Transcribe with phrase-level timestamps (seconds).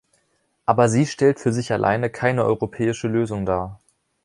[0.65, 3.79] Aber sie stellt für sich alleine keine europäische Lösung dar.